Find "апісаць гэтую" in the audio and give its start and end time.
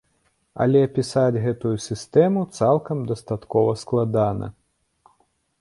0.87-1.73